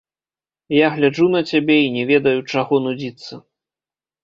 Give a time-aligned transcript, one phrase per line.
[0.75, 3.33] Я гляджу на цябе і не ведаю, чаго нудзіцца.